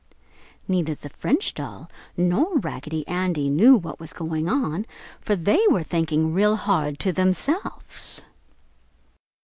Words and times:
Neither 0.67 0.95
the 0.95 1.09
French 1.09 1.53
doll 1.53 1.87
nor 2.17 2.57
Raggedy 2.57 3.07
Andy 3.07 3.51
knew 3.51 3.75
what 3.75 3.99
was 3.99 4.13
going 4.13 4.49
on, 4.49 4.87
for 5.19 5.35
they 5.35 5.63
were 5.69 5.83
thinking 5.83 6.33
real 6.33 6.55
hard 6.55 6.97
to 7.01 7.11
themselves. 7.11 8.25